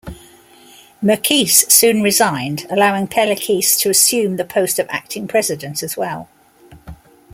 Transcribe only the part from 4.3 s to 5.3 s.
the post of acting